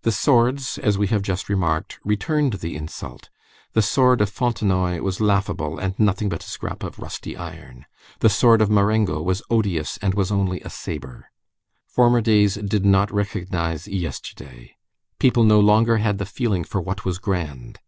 The 0.00 0.12
swords, 0.12 0.78
as 0.78 0.96
we 0.96 1.08
have 1.08 1.20
just 1.20 1.50
remarked, 1.50 1.98
returned 2.02 2.54
the 2.54 2.74
insult; 2.74 3.28
the 3.74 3.82
sword 3.82 4.22
of 4.22 4.30
Fontenoy 4.30 5.00
was 5.00 5.20
laughable 5.20 5.78
and 5.78 5.92
nothing 5.98 6.30
but 6.30 6.42
a 6.42 6.46
scrap 6.48 6.82
of 6.82 6.98
rusty 6.98 7.36
iron; 7.36 7.84
the 8.20 8.30
sword 8.30 8.62
of 8.62 8.70
Marengo 8.70 9.20
was 9.20 9.42
odious 9.50 9.98
and 10.00 10.14
was 10.14 10.32
only 10.32 10.62
a 10.62 10.70
sabre. 10.70 11.30
Former 11.86 12.22
days 12.22 12.54
did 12.54 12.86
not 12.86 13.12
recognize 13.12 13.86
Yesterday. 13.86 14.74
People 15.18 15.44
no 15.44 15.60
longer 15.60 15.98
had 15.98 16.16
the 16.16 16.24
feeling 16.24 16.64
for 16.64 16.80
what 16.80 17.04
was 17.04 17.18
grand. 17.18 17.78